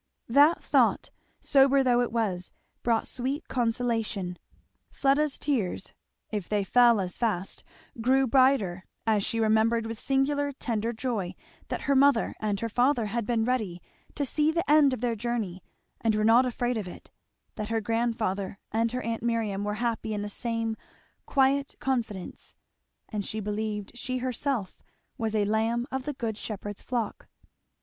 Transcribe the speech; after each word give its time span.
That 0.27 0.63
thought, 0.63 1.11
sober 1.41 1.83
though 1.83 2.01
it 2.01 2.11
was, 2.11 2.51
brought 2.81 3.07
sweet 3.07 3.47
consolation. 3.47 4.39
Fleda's 4.91 5.37
tears, 5.37 5.93
if 6.31 6.49
they 6.49 6.63
fell 6.63 6.99
as 6.99 7.19
fast, 7.19 7.63
grew 8.01 8.25
brighter, 8.25 8.83
as 9.05 9.23
she 9.23 9.39
remembered 9.39 9.85
with 9.85 9.99
singular 9.99 10.51
tender 10.53 10.91
joy 10.91 11.35
that 11.67 11.81
her 11.81 11.95
mother 11.95 12.33
and 12.39 12.61
her 12.61 12.67
father 12.67 13.05
had 13.05 13.27
been 13.27 13.43
ready 13.45 13.79
to 14.15 14.25
see 14.25 14.51
the 14.51 14.67
end 14.67 14.91
of 14.91 15.01
their 15.01 15.15
journey, 15.15 15.61
and 16.03 16.15
were 16.15 16.23
not 16.23 16.47
afraid 16.47 16.77
of 16.77 16.87
it, 16.87 17.11
that 17.53 17.69
her 17.69 17.79
grandfather 17.79 18.57
and 18.71 18.93
her 18.93 19.03
aunt 19.03 19.21
Miriam 19.21 19.63
were 19.63 19.75
happy 19.75 20.15
in 20.15 20.23
the 20.23 20.29
same 20.29 20.75
quiet 21.27 21.75
confidence 21.79 22.55
and 23.09 23.23
she 23.23 23.39
believed 23.39 23.91
she 23.93 24.17
herself 24.17 24.81
was 25.19 25.35
a 25.35 25.45
lamb 25.45 25.85
of 25.91 26.05
the 26.05 26.13
Good 26.13 26.39
Shepherd's 26.39 26.81
flock. 26.81 27.27